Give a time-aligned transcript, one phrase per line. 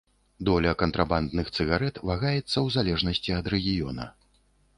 [0.47, 4.09] Доля кантрабандных цыгарэт вагаецца ў залежнасці ад рэгіёна.